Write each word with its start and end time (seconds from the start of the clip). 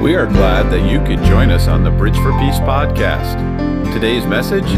We 0.00 0.14
are 0.14 0.26
glad 0.26 0.70
that 0.70 0.88
you 0.88 1.00
could 1.00 1.24
join 1.26 1.50
us 1.50 1.66
on 1.66 1.82
the 1.82 1.90
Bridge 1.90 2.14
for 2.18 2.30
Peace 2.38 2.60
podcast. 2.60 3.34
Today's 3.92 4.24
message 4.26 4.68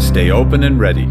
Stay 0.00 0.30
open 0.30 0.62
and 0.62 0.78
ready. 0.78 1.08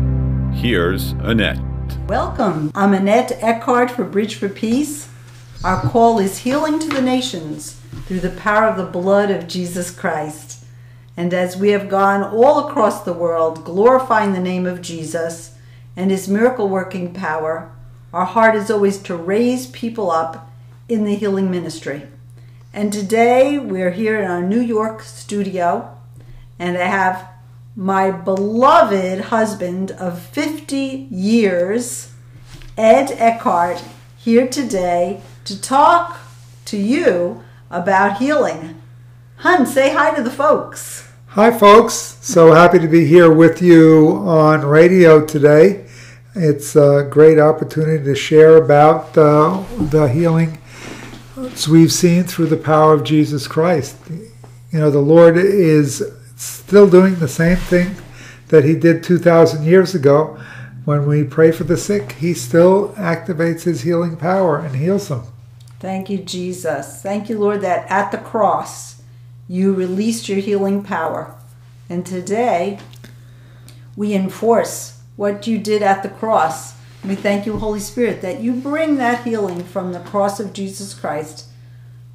Here's 0.58 1.12
Annette. 1.20 1.60
Welcome. 2.08 2.72
I'm 2.74 2.94
Annette 2.94 3.34
Eckhart 3.44 3.92
for 3.92 4.06
Bridge 4.06 4.36
for 4.36 4.48
Peace. 4.48 5.10
Our 5.66 5.82
call 5.82 6.18
is 6.18 6.40
healing 6.40 6.80
to 6.80 6.88
the 6.88 7.02
nations 7.02 7.78
through 8.06 8.22
the 8.22 8.30
power 8.30 8.70
of 8.70 8.78
the 8.78 8.86
blood 8.86 9.30
of 9.30 9.50
Jesus 9.50 9.92
Christ. 9.92 10.64
And 11.18 11.34
as 11.34 11.58
we 11.58 11.72
have 11.72 11.90
gone 11.90 12.24
all 12.24 12.70
across 12.70 13.04
the 13.04 13.12
world 13.12 13.66
glorifying 13.66 14.32
the 14.32 14.40
name 14.40 14.66
of 14.66 14.82
Jesus 14.82 15.56
and 15.98 16.10
his 16.10 16.30
miracle 16.30 16.70
working 16.70 17.14
power, 17.14 17.70
our 18.14 18.26
heart 18.26 18.56
is 18.56 18.72
always 18.72 18.98
to 19.00 19.18
raise 19.18 19.68
people 19.68 20.10
up 20.10 20.50
in 20.88 21.04
the 21.04 21.16
healing 21.16 21.52
ministry. 21.52 22.08
And 22.78 22.94
today 22.94 23.58
we're 23.58 23.90
here 23.90 24.20
in 24.20 24.30
our 24.30 24.44
New 24.44 24.60
York 24.60 25.02
studio, 25.02 25.98
and 26.60 26.78
I 26.78 26.86
have 26.86 27.28
my 27.76 28.12
beloved 28.12 29.20
husband 29.20 29.90
of 29.90 30.22
50 30.22 31.08
years, 31.10 32.14
Ed 32.78 33.10
Eckhart, 33.14 33.84
here 34.16 34.48
today 34.48 35.22
to 35.46 35.60
talk 35.60 36.20
to 36.66 36.78
you 36.78 37.44
about 37.72 38.20
healing. 38.20 38.80
Hun, 39.38 39.66
say 39.66 39.92
hi 39.92 40.16
to 40.16 40.22
the 40.22 40.30
folks. 40.30 41.10
Hi, 41.30 41.50
folks. 41.50 42.20
So 42.22 42.54
happy 42.54 42.78
to 42.78 42.88
be 42.88 43.08
here 43.08 43.34
with 43.34 43.60
you 43.60 44.18
on 44.18 44.64
radio 44.64 45.26
today. 45.26 45.88
It's 46.36 46.76
a 46.76 47.08
great 47.10 47.40
opportunity 47.40 48.04
to 48.04 48.14
share 48.14 48.56
about 48.58 49.18
uh, 49.18 49.64
the 49.80 50.08
healing 50.10 50.60
we've 51.66 51.94
seen 51.94 52.26
through 52.26 52.48
the 52.48 52.58
power 52.58 52.94
of 52.94 53.06
Jesus 53.06 53.48
Christ. 53.48 53.96
You 54.10 54.80
know, 54.80 54.92
the 54.92 55.00
Lord 55.00 55.38
is 55.38 56.04
still 56.36 56.90
doing 56.90 57.16
the 57.16 57.28
same 57.30 57.56
thing 57.56 57.96
that 58.50 58.66
He 58.66 58.76
did 58.76 59.02
2,000 59.02 59.64
years 59.64 59.96
ago. 59.96 60.38
When 60.84 61.08
we 61.08 61.24
pray 61.24 61.52
for 61.52 61.64
the 61.64 61.78
sick, 61.78 62.12
He 62.14 62.34
still 62.34 62.90
activates 62.90 63.64
His 63.64 63.82
healing 63.82 64.18
power 64.18 64.60
and 64.60 64.76
heals 64.76 65.08
them. 65.08 65.24
Thank 65.80 66.10
you, 66.10 66.18
Jesus. 66.18 67.02
Thank 67.02 67.30
you, 67.30 67.40
Lord, 67.40 67.62
that 67.62 67.90
at 67.90 68.12
the 68.12 68.18
cross 68.18 69.02
you 69.48 69.74
released 69.74 70.28
your 70.28 70.40
healing 70.40 70.84
power. 70.84 71.34
And 71.90 72.06
today 72.06 72.80
we 73.96 74.14
enforce 74.14 75.02
what 75.16 75.48
you 75.48 75.58
did 75.58 75.82
at 75.82 76.04
the 76.04 76.10
cross. 76.10 76.77
We 77.08 77.16
thank 77.16 77.46
you, 77.46 77.58
Holy 77.58 77.80
Spirit, 77.80 78.22
that 78.22 78.42
you 78.42 78.52
bring 78.52 78.98
that 78.98 79.24
healing 79.24 79.64
from 79.64 79.94
the 79.94 80.02
cross 80.02 80.42
of 80.42 80.52
Jesus 80.52 80.94
Christ 80.94 81.46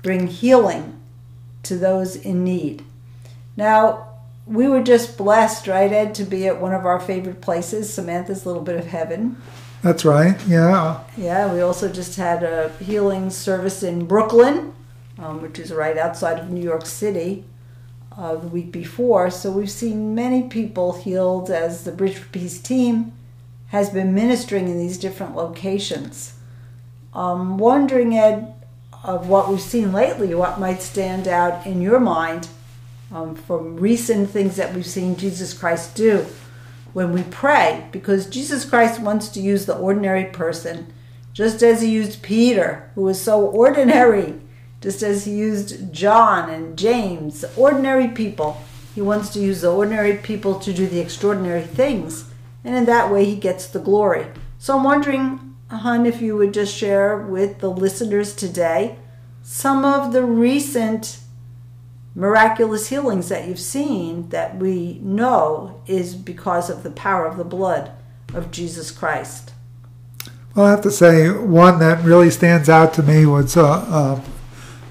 bring 0.03 0.26
healing 0.26 0.98
to 1.64 1.76
those 1.76 2.16
in 2.16 2.42
need. 2.42 2.82
Now, 3.54 4.09
we 4.47 4.66
were 4.66 4.82
just 4.82 5.19
blessed, 5.19 5.66
right, 5.66 5.92
Ed, 5.92 6.14
to 6.14 6.25
be 6.25 6.47
at 6.47 6.59
one 6.59 6.72
of 6.72 6.86
our 6.86 6.98
favorite 6.98 7.42
places, 7.42 7.92
Samantha's 7.92 8.47
Little 8.47 8.62
Bit 8.62 8.76
of 8.76 8.86
Heaven. 8.86 9.36
That's 9.82 10.04
right, 10.04 10.38
yeah. 10.46 11.00
Yeah, 11.16 11.52
we 11.52 11.62
also 11.62 11.91
just 11.91 12.16
had 12.16 12.42
a 12.42 12.68
healing 12.80 13.30
service 13.30 13.82
in 13.82 14.04
Brooklyn, 14.04 14.74
um, 15.18 15.41
which 15.41 15.58
is 15.58 15.72
right 15.72 15.96
outside 15.96 16.38
of 16.38 16.50
New 16.50 16.62
York 16.62 16.84
City 16.84 17.44
uh, 18.16 18.36
the 18.36 18.48
week 18.48 18.72
before. 18.72 19.30
So 19.30 19.50
we've 19.50 19.70
seen 19.70 20.14
many 20.14 20.42
people 20.42 20.92
healed 20.92 21.50
as 21.50 21.84
the 21.84 21.92
Bridge 21.92 22.16
for 22.16 22.28
Peace 22.28 22.60
team 22.60 23.12
has 23.68 23.88
been 23.88 24.14
ministering 24.14 24.68
in 24.68 24.78
these 24.78 24.98
different 24.98 25.34
locations. 25.34 26.34
Um, 27.14 27.56
wondering, 27.56 28.16
Ed, 28.16 28.52
of 29.02 29.28
what 29.28 29.48
we've 29.48 29.60
seen 29.60 29.92
lately, 29.92 30.34
what 30.34 30.60
might 30.60 30.82
stand 30.82 31.26
out 31.26 31.66
in 31.66 31.80
your 31.80 32.00
mind 32.00 32.48
um, 33.12 33.34
from 33.34 33.76
recent 33.76 34.28
things 34.28 34.56
that 34.56 34.74
we've 34.74 34.84
seen 34.84 35.16
Jesus 35.16 35.54
Christ 35.54 35.97
do 35.97 36.26
when 36.93 37.12
we 37.12 37.23
pray, 37.25 37.89
because 37.93 38.27
Jesus 38.27 38.65
Christ 38.65 39.01
wants 39.01 39.28
to 39.31 39.41
use 39.41 39.67
the 39.67 39.77
ordinary 39.77 40.25
person, 40.25 40.93
just 41.33 41.62
as 41.62 41.83
he 41.83 41.91
used 41.91 42.23
Peter, 42.23 42.91
who 42.95 43.03
was 43.03 43.21
so 43.21 43.47
ordinary 43.47 44.41
just 44.81 45.03
as 45.03 45.25
he 45.25 45.33
used 45.33 45.93
John 45.93 46.49
and 46.49 46.77
James, 46.77 47.45
ordinary 47.56 48.09
people. 48.09 48.61
He 48.95 49.03
wants 49.03 49.31
to 49.31 49.41
use 49.41 49.61
the 49.61 49.73
ordinary 49.73 50.17
people 50.17 50.59
to 50.61 50.73
do 50.73 50.87
the 50.87 51.01
extraordinary 51.01 51.62
things, 51.62 52.31
and 52.65 52.75
in 52.75 52.87
that 52.87 53.12
way 53.12 53.25
he 53.25 53.37
gets 53.37 53.67
the 53.67 53.78
glory. 53.78 54.27
So 54.59 54.77
I'm 54.77 54.84
wondering, 54.84 55.55
Hun, 55.71 56.07
if 56.07 56.21
you 56.21 56.37
would 56.37 56.55
just 56.55 56.75
share 56.75 57.17
with 57.17 57.61
the 57.61 57.71
listeners 57.71 58.34
today 58.34 58.97
some 59.43 59.84
of 59.84 60.12
the 60.12 60.25
recent 60.25 61.19
miraculous 62.15 62.88
healings 62.88 63.28
that 63.28 63.47
you've 63.47 63.60
seen 63.60 64.28
that 64.31 64.56
we 64.56 64.98
know 65.03 65.81
is 65.87 66.15
because 66.15 66.69
of 66.69 66.82
the 66.82 66.91
power 66.91 67.26
of 67.26 67.37
the 67.37 67.44
blood 67.44 67.93
of 68.34 68.50
Jesus 68.50 68.91
Christ. 68.91 69.53
Well, 70.54 70.66
I 70.66 70.71
have 70.71 70.82
to 70.82 70.91
say, 70.91 71.31
one 71.31 71.78
that 71.78 72.04
really 72.04 72.31
stands 72.31 72.69
out 72.69 72.93
to 72.94 73.03
me 73.03 73.25
was 73.25 73.56
uh, 73.56 73.71
uh, 73.71 74.21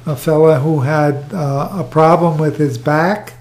a 0.06 0.16
fella 0.16 0.59
who 0.59 0.81
had 0.81 1.34
uh, 1.34 1.69
a 1.74 1.84
problem 1.84 2.38
with 2.38 2.57
his 2.57 2.78
back 2.78 3.34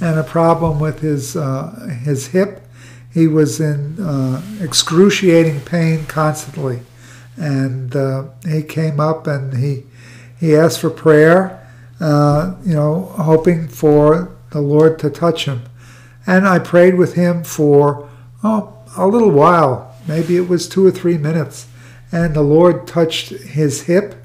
and 0.00 0.18
a 0.18 0.24
problem 0.24 0.80
with 0.80 1.00
his 1.00 1.36
uh, 1.36 1.98
his 2.02 2.28
hip. 2.28 2.66
He 3.12 3.26
was 3.26 3.60
in 3.60 4.00
uh, 4.00 4.42
excruciating 4.60 5.60
pain 5.60 6.06
constantly, 6.06 6.80
and 7.36 7.94
uh, 7.94 8.24
he 8.48 8.62
came 8.62 8.98
up 8.98 9.26
and 9.26 9.56
he 9.56 9.84
he 10.38 10.56
asked 10.56 10.80
for 10.80 10.90
prayer, 10.90 11.59
uh, 12.00 12.54
you 12.64 12.74
know, 12.74 13.12
hoping 13.16 13.68
for 13.68 14.36
the 14.50 14.60
Lord 14.60 14.98
to 15.00 15.10
touch 15.10 15.44
him. 15.44 15.62
And 16.26 16.46
I 16.46 16.58
prayed 16.58 16.96
with 16.96 17.14
him 17.14 17.44
for 17.44 18.08
oh, 18.42 18.76
a 18.96 19.06
little 19.06 19.30
while, 19.30 19.94
maybe 20.08 20.36
it 20.36 20.48
was 20.48 20.68
two 20.68 20.86
or 20.86 20.90
three 20.90 21.18
minutes, 21.18 21.68
and 22.10 22.34
the 22.34 22.42
Lord 22.42 22.86
touched 22.86 23.28
his 23.30 23.82
hip 23.82 24.16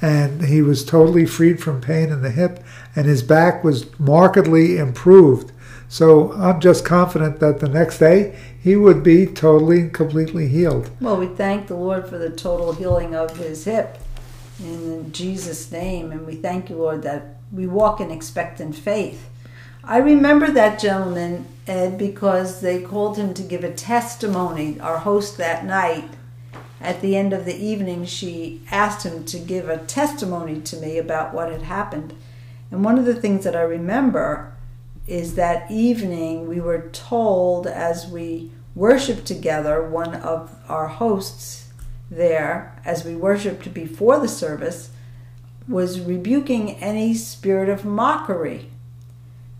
and 0.00 0.44
he 0.44 0.62
was 0.62 0.84
totally 0.84 1.26
freed 1.26 1.60
from 1.60 1.80
pain 1.80 2.10
in 2.10 2.22
the 2.22 2.30
hip, 2.30 2.62
and 2.94 3.06
his 3.06 3.22
back 3.22 3.64
was 3.64 3.98
markedly 3.98 4.78
improved. 4.78 5.50
So 5.88 6.32
I'm 6.34 6.60
just 6.60 6.84
confident 6.84 7.40
that 7.40 7.60
the 7.60 7.68
next 7.68 7.98
day 7.98 8.38
he 8.62 8.76
would 8.76 9.02
be 9.02 9.26
totally 9.26 9.80
and 9.80 9.92
completely 9.92 10.48
healed. 10.48 10.90
Well, 11.00 11.16
we 11.16 11.26
thank 11.26 11.66
the 11.66 11.74
Lord 11.74 12.08
for 12.08 12.18
the 12.18 12.30
total 12.30 12.74
healing 12.74 13.14
of 13.14 13.36
his 13.36 13.64
hip 13.64 13.98
in 14.58 15.12
Jesus' 15.12 15.70
name, 15.70 16.12
and 16.12 16.26
we 16.26 16.34
thank 16.34 16.70
you, 16.70 16.76
Lord, 16.76 17.02
that 17.02 17.36
we 17.52 17.66
walk 17.66 18.00
in 18.00 18.10
expectant 18.10 18.74
faith. 18.74 19.28
I 19.84 19.98
remember 19.98 20.50
that 20.50 20.78
gentleman, 20.78 21.46
Ed, 21.66 21.96
because 21.96 22.60
they 22.60 22.82
called 22.82 23.16
him 23.16 23.32
to 23.34 23.42
give 23.42 23.64
a 23.64 23.72
testimony, 23.72 24.78
our 24.80 24.98
host 24.98 25.36
that 25.38 25.64
night 25.64 26.10
at 26.80 27.00
the 27.00 27.16
end 27.16 27.32
of 27.32 27.44
the 27.44 27.56
evening, 27.56 28.04
she 28.04 28.60
asked 28.70 29.04
him 29.04 29.24
to 29.24 29.38
give 29.38 29.68
a 29.68 29.78
testimony 29.78 30.60
to 30.60 30.76
me 30.76 30.98
about 30.98 31.34
what 31.34 31.50
had 31.50 31.62
happened. 31.62 32.14
And 32.70 32.84
one 32.84 32.98
of 32.98 33.04
the 33.04 33.20
things 33.20 33.44
that 33.44 33.56
I 33.56 33.62
remember 33.62 34.54
is 35.06 35.34
that 35.34 35.70
evening 35.70 36.46
we 36.46 36.60
were 36.60 36.88
told 36.92 37.66
as 37.66 38.06
we 38.06 38.52
worshiped 38.74 39.26
together, 39.26 39.88
one 39.88 40.14
of 40.14 40.54
our 40.68 40.86
hosts 40.86 41.67
there, 42.10 42.80
as 42.84 43.04
we 43.04 43.14
worshiped 43.14 43.72
before 43.74 44.18
the 44.18 44.28
service, 44.28 44.90
was 45.68 46.00
rebuking 46.00 46.76
any 46.76 47.14
spirit 47.14 47.68
of 47.68 47.84
mockery. 47.84 48.70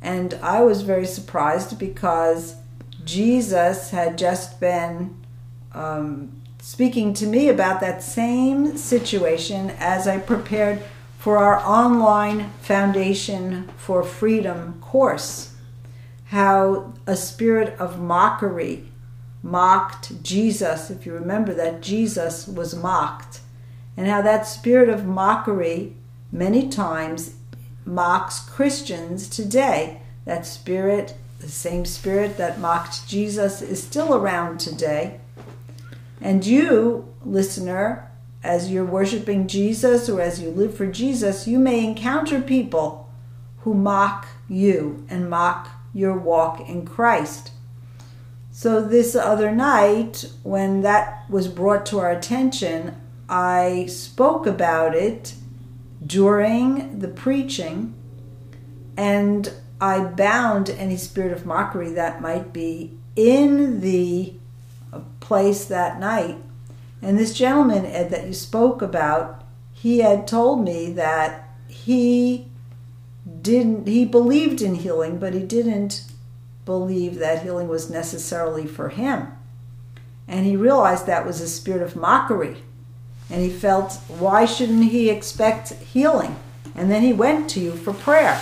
And 0.01 0.35
I 0.43 0.63
was 0.63 0.83
very 0.83 1.07
surprised 1.07 1.79
because 1.79 2.57
Jesus 3.05 3.91
had 3.91 4.17
just 4.17 4.61
been 4.61 5.17
um, 5.73 6.33
speaking 6.61 7.13
to 7.15 7.27
me 7.27 7.49
about 7.49 7.81
that 7.81 8.03
same 8.03 8.77
situation 8.77 9.71
as 9.79 10.07
I 10.09 10.19
prepared 10.19 10.83
for 11.19 11.37
our 11.39 11.59
online 11.59 12.51
Foundation 12.61 13.69
for 13.77 14.03
Freedom 14.03 14.81
course. 14.81 15.55
how 16.27 16.93
a 17.07 17.17
spirit 17.17 17.79
of 17.79 17.99
mockery 17.99 18.85
mocked 19.43 20.23
Jesus. 20.23 20.91
If 20.91 21.07
you 21.07 21.13
remember 21.13 21.55
that 21.55 21.81
Jesus 21.81 22.47
was 22.47 22.75
mocked, 22.75 23.41
and 23.97 24.07
how 24.07 24.23
that 24.23 24.47
spirit 24.47 24.89
of 24.89 25.05
mockery 25.05 25.95
many 26.31 26.69
times 26.69 27.35
mocks 27.85 28.39
Christians 28.41 29.29
today. 29.29 30.01
That 30.25 30.47
spirit, 30.47 31.15
the 31.41 31.49
same 31.49 31.85
spirit 31.85 32.37
that 32.37 32.61
mocked 32.61 33.09
Jesus, 33.09 33.63
is 33.63 33.83
still 33.83 34.15
around 34.15 34.61
today. 34.61 35.21
And 36.21 36.47
you, 36.47 37.13
listener, 37.25 38.11
as 38.45 38.71
you're 38.71 38.85
worshiping 38.85 39.49
Jesus 39.49 40.09
or 40.09 40.21
as 40.21 40.41
you 40.41 40.51
live 40.51 40.77
for 40.77 40.87
Jesus, 40.87 41.49
you 41.49 41.59
may 41.59 41.85
encounter 41.85 42.41
people 42.41 43.11
who 43.59 43.75
mock 43.75 44.29
you 44.49 45.05
and 45.11 45.29
mock 45.29 45.71
your 45.93 46.17
walk 46.17 46.61
in 46.69 46.87
Christ. 46.87 47.51
So, 48.61 48.81
this 48.81 49.15
other 49.15 49.53
night, 49.53 50.33
when 50.43 50.81
that 50.81 51.31
was 51.31 51.47
brought 51.47 51.87
to 51.87 52.01
our 52.01 52.11
attention, 52.11 52.97
I 53.29 53.87
spoke 53.87 54.49
about 54.49 54.97
it 54.97 55.35
during 56.05 56.99
the 56.99 57.07
preaching 57.07 57.95
and 58.97 59.53
I 59.81 60.01
bound 60.01 60.71
any 60.71 60.97
spirit 60.97 61.31
of 61.31 61.47
mockery 61.47 61.91
that 61.91 62.21
might 62.21 62.53
be 62.53 62.99
in 63.15 63.81
the 63.81 64.35
place 65.21 65.65
that 65.67 66.01
night. 66.01 66.39
And 67.01 67.17
this 67.17 67.35
gentleman, 67.35 67.87
Ed, 67.87 68.11
that 68.11 68.27
you 68.27 68.35
spoke 68.35 68.83
about, 68.83 69.45
he 69.73 70.01
had 70.01 70.27
told 70.27 70.65
me 70.65 70.91
that 70.95 71.49
he 71.69 72.49
didn't, 73.41 73.87
he 73.87 74.05
believed 74.05 74.61
in 74.61 74.75
healing, 74.75 75.21
but 75.21 75.33
he 75.33 75.45
didn't 75.45 76.08
believe 76.69 77.15
that 77.19 77.43
healing 77.43 77.67
was 77.67 77.89
necessarily 77.89 78.67
for 78.67 78.91
him. 78.91 79.29
And 80.29 80.45
he 80.45 80.55
realized 80.55 81.07
that 81.07 81.25
was 81.25 81.41
a 81.41 81.49
spirit 81.49 81.81
of 81.81 81.97
mockery. 81.97 82.59
And 83.31 83.41
he 83.43 83.49
felt, 83.49 83.95
why 84.07 84.45
shouldn't 84.45 84.93
he 84.93 85.09
expect 85.09 85.73
healing? 85.73 86.37
And 86.75 86.91
then 86.91 87.03
he 87.03 87.15
went 87.15 87.49
to 87.51 87.61
you 87.61 87.73
for 87.73 87.95
prayer. 87.95 88.39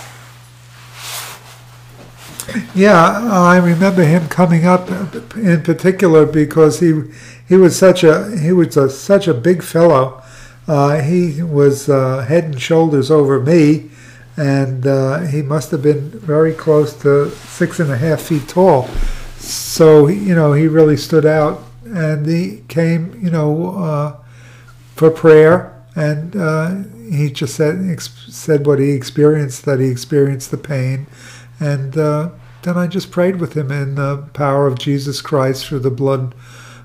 Yeah, 2.74 3.30
I 3.32 3.58
remember 3.58 4.02
him 4.02 4.26
coming 4.26 4.66
up 4.66 4.90
in 5.36 5.62
particular 5.62 6.26
because 6.26 6.80
he 6.80 7.02
he 7.48 7.56
was 7.56 7.76
such 7.76 8.04
a 8.04 8.38
he 8.38 8.52
was 8.52 8.76
a, 8.76 8.88
such 8.88 9.26
a 9.28 9.34
big 9.34 9.62
fellow. 9.62 10.22
Uh, 10.68 11.00
he 11.00 11.42
was 11.42 11.88
uh, 11.88 12.24
head 12.28 12.44
and 12.44 12.60
shoulders 12.60 13.10
over 13.10 13.40
me, 13.40 13.90
and 14.36 14.86
uh, 14.86 15.20
he 15.20 15.42
must 15.42 15.70
have 15.70 15.82
been 15.82 16.10
very 16.10 16.52
close 16.52 16.94
to 17.02 17.30
six 17.30 17.80
and 17.80 17.90
a 17.90 17.96
half 17.96 18.20
feet 18.20 18.48
tall. 18.48 18.88
So 19.38 20.08
you 20.08 20.34
know 20.34 20.52
he 20.52 20.68
really 20.68 20.96
stood 20.96 21.26
out, 21.26 21.62
and 21.84 22.26
he 22.26 22.62
came 22.68 23.18
you 23.22 23.30
know 23.30 23.76
uh, 23.76 24.16
for 24.94 25.10
prayer, 25.10 25.84
and 25.94 26.36
uh, 26.36 26.74
he 27.10 27.30
just 27.30 27.54
said 27.54 28.00
said 28.00 28.66
what 28.66 28.78
he 28.78 28.90
experienced 28.90 29.64
that 29.64 29.80
he 29.80 29.88
experienced 29.88 30.50
the 30.50 30.58
pain 30.58 31.06
and 31.60 31.96
uh, 31.96 32.30
then 32.62 32.76
I 32.76 32.86
just 32.86 33.10
prayed 33.10 33.40
with 33.40 33.54
him 33.54 33.70
in 33.70 33.94
the 33.94 34.28
power 34.34 34.66
of 34.66 34.78
Jesus 34.78 35.20
Christ 35.20 35.66
through 35.66 35.80
the 35.80 35.90
blood 35.90 36.34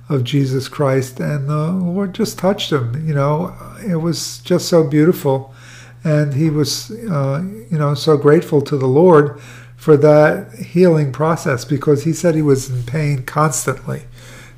of 0.09 0.23
Jesus 0.23 0.67
Christ. 0.67 1.19
And 1.19 1.49
the 1.49 1.71
Lord 1.71 2.13
just 2.13 2.37
touched 2.37 2.71
him. 2.71 3.07
You 3.07 3.13
know, 3.13 3.55
it 3.85 3.97
was 3.97 4.39
just 4.39 4.67
so 4.67 4.87
beautiful. 4.87 5.53
And 6.03 6.33
he 6.33 6.49
was, 6.49 6.91
uh, 6.91 7.43
you 7.69 7.77
know, 7.77 7.93
so 7.93 8.17
grateful 8.17 8.61
to 8.61 8.77
the 8.77 8.87
Lord 8.87 9.39
for 9.75 9.97
that 9.97 10.53
healing 10.53 11.11
process 11.11 11.65
because 11.65 12.03
he 12.03 12.13
said 12.13 12.35
he 12.35 12.41
was 12.41 12.69
in 12.69 12.83
pain 12.83 13.23
constantly. 13.23 14.03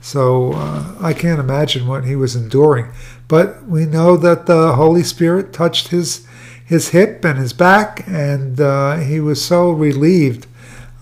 So 0.01 0.51
uh, 0.53 0.95
I 0.99 1.13
can't 1.13 1.39
imagine 1.39 1.87
what 1.87 2.03
he 2.03 2.15
was 2.15 2.35
enduring. 2.35 2.91
But 3.29 3.65
we 3.65 3.85
know 3.85 4.17
that 4.17 4.45
the 4.47 4.73
Holy 4.73 5.03
Spirit 5.03 5.53
touched 5.53 5.87
his 5.87 6.27
his 6.65 6.89
hip 6.89 7.23
and 7.25 7.37
his 7.37 7.53
back, 7.53 8.03
and 8.07 8.59
uh, 8.59 8.97
he 8.97 9.19
was 9.19 9.43
so 9.43 9.71
relieved. 9.71 10.47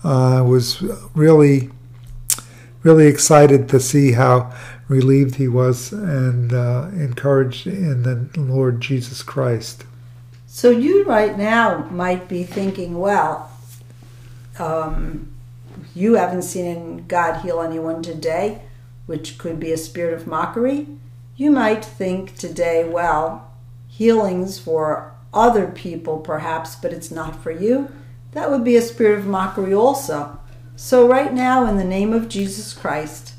Uh, 0.04 0.44
was 0.46 0.82
really, 1.14 1.70
really 2.82 3.06
excited 3.06 3.68
to 3.68 3.78
see 3.78 4.12
how 4.12 4.52
relieved 4.88 5.36
he 5.36 5.46
was 5.46 5.92
and 5.92 6.52
uh, 6.52 6.88
encouraged 6.94 7.66
in 7.66 8.02
the 8.02 8.28
Lord 8.36 8.80
Jesus 8.80 9.22
Christ. 9.22 9.84
So 10.54 10.68
you 10.68 11.04
right 11.04 11.36
now 11.38 11.88
might 11.90 12.28
be 12.28 12.44
thinking, 12.44 12.98
well, 12.98 13.50
um, 14.58 15.32
you 15.94 16.16
haven't 16.16 16.42
seen 16.42 17.06
God 17.08 17.40
heal 17.40 17.62
anyone 17.62 18.02
today, 18.02 18.60
which 19.06 19.38
could 19.38 19.58
be 19.58 19.72
a 19.72 19.78
spirit 19.78 20.12
of 20.12 20.26
mockery. 20.26 20.88
You 21.36 21.52
might 21.52 21.82
think 21.82 22.36
today, 22.36 22.86
well, 22.86 23.50
healings 23.88 24.58
for 24.58 25.14
other 25.32 25.68
people 25.68 26.18
perhaps, 26.18 26.76
but 26.76 26.92
it's 26.92 27.10
not 27.10 27.42
for 27.42 27.50
you, 27.50 27.90
that 28.32 28.50
would 28.50 28.62
be 28.62 28.76
a 28.76 28.82
spirit 28.82 29.20
of 29.20 29.26
mockery 29.26 29.72
also. 29.72 30.38
So, 30.76 31.08
right 31.08 31.32
now, 31.32 31.64
in 31.64 31.78
the 31.78 31.82
name 31.82 32.12
of 32.12 32.28
Jesus 32.28 32.74
Christ, 32.74 33.32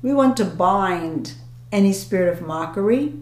we 0.00 0.14
want 0.14 0.36
to 0.36 0.44
bind 0.44 1.34
any 1.72 1.92
spirit 1.92 2.32
of 2.32 2.46
mockery. 2.46 3.14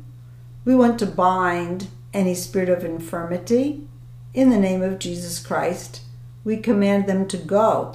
We 0.66 0.75
want 0.75 0.98
to 0.98 1.06
bind 1.06 1.88
any 2.12 2.35
spirit 2.35 2.69
of 2.69 2.85
infirmity. 2.85 3.87
In 4.35 4.51
the 4.51 4.59
name 4.59 4.83
of 4.83 4.99
Jesus 4.99 5.39
Christ, 5.39 6.03
we 6.45 6.57
command 6.57 7.07
them 7.07 7.27
to 7.29 7.37
go. 7.37 7.95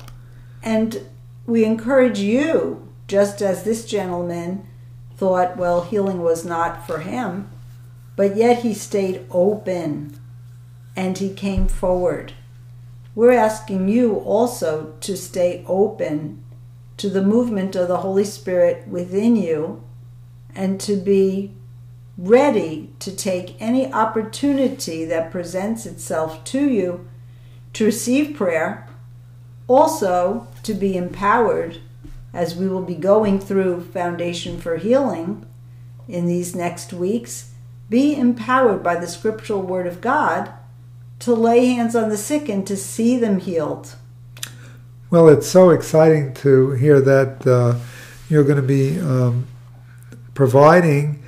And 0.63 1.07
we 1.45 1.63
encourage 1.63 2.19
you, 2.19 2.87
just 3.07 3.41
as 3.41 3.63
this 3.63 3.85
gentleman 3.85 4.67
thought, 5.15 5.57
well, 5.57 5.81
healing 5.83 6.21
was 6.21 6.43
not 6.43 6.85
for 6.85 6.99
him, 6.99 7.49
but 8.15 8.35
yet 8.35 8.59
he 8.59 8.73
stayed 8.73 9.25
open 9.29 10.19
and 10.95 11.17
he 11.17 11.33
came 11.33 11.67
forward. 11.67 12.33
We're 13.13 13.31
asking 13.31 13.87
you 13.89 14.15
also 14.15 14.93
to 15.01 15.15
stay 15.15 15.63
open 15.67 16.43
to 16.97 17.09
the 17.09 17.21
movement 17.21 17.75
of 17.75 17.87
the 17.87 17.97
Holy 17.97 18.25
Spirit 18.25 18.87
within 18.87 19.35
you 19.35 19.83
and 20.53 20.79
to 20.81 20.95
be 20.95 21.53
ready 22.17 22.89
to 22.99 23.15
take 23.15 23.59
any 23.61 23.91
opportunity 23.91 25.05
that 25.05 25.31
presents 25.31 25.85
itself 25.85 26.43
to 26.45 26.69
you 26.69 27.07
to 27.73 27.85
receive 27.85 28.35
prayer, 28.35 28.87
also 29.67 30.47
to 30.63 30.73
be 30.73 30.95
empowered 30.95 31.79
as 32.33 32.55
we 32.55 32.67
will 32.67 32.81
be 32.81 32.95
going 32.95 33.39
through 33.39 33.81
Foundation 33.81 34.59
for 34.59 34.77
Healing 34.77 35.45
in 36.07 36.27
these 36.27 36.55
next 36.55 36.93
weeks 36.93 37.51
be 37.89 38.15
empowered 38.15 38.81
by 38.81 38.95
the 38.95 39.07
scriptural 39.07 39.61
word 39.61 39.87
of 39.87 40.01
God 40.01 40.51
to 41.19 41.33
lay 41.33 41.65
hands 41.67 41.95
on 41.95 42.09
the 42.09 42.17
sick 42.17 42.49
and 42.49 42.65
to 42.67 42.75
see 42.75 43.17
them 43.17 43.39
healed. 43.39 43.95
Well, 45.09 45.29
it's 45.29 45.47
so 45.47 45.69
exciting 45.69 46.33
to 46.35 46.71
hear 46.71 46.99
that 47.01 47.45
uh, 47.47 47.79
you're 48.27 48.43
going 48.43 48.61
to 48.61 48.67
be 48.67 48.99
um, 48.99 49.47
providing 50.33 51.23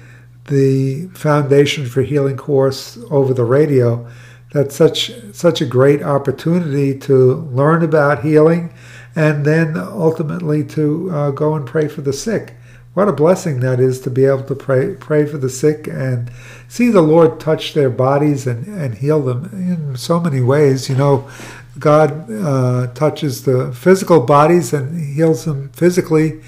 the 0.48 1.08
Foundation 1.13 1.86
for 1.86 2.01
Healing 2.01 2.38
course 2.38 2.98
over 3.10 3.34
the 3.34 3.46
radio. 3.46 4.08
That's 4.54 4.75
such 4.75 5.12
such 5.34 5.62
a 5.62 5.66
great 5.66 6.01
opportunity 6.01 6.98
to 7.00 7.36
learn 7.51 7.84
about 7.84 8.24
healing, 8.24 8.74
and 9.16 9.46
then 9.46 9.77
ultimately 9.77 10.63
to 10.66 11.10
uh, 11.12 11.32
go 11.32 11.56
and 11.56 11.66
pray 11.66 11.88
for 11.88 12.01
the 12.01 12.13
sick 12.13 12.56
what 12.98 13.08
a 13.08 13.13
blessing 13.13 13.60
that 13.60 13.80
is 13.80 14.01
to 14.01 14.10
be 14.10 14.25
able 14.25 14.42
to 14.42 14.56
pray 14.56 14.96
pray 14.96 15.24
for 15.24 15.38
the 15.38 15.51
sick 15.51 15.88
and 15.88 16.32
see 16.68 16.89
the 16.89 17.04
Lord 17.04 17.39
touch 17.39 17.75
their 17.75 17.92
bodies 17.92 18.48
and, 18.48 18.66
and 18.66 18.96
heal 18.96 19.22
them 19.22 19.51
in 19.54 19.96
so 19.96 20.20
many 20.20 20.42
ways. 20.42 20.89
You 20.89 20.96
know, 20.96 21.30
God 21.77 22.27
uh, 22.32 22.88
touches 22.96 23.46
the 23.46 23.72
physical 23.72 24.22
bodies 24.22 24.74
and 24.74 25.00
heals 25.00 25.46
them 25.46 25.70
physically, 25.74 26.42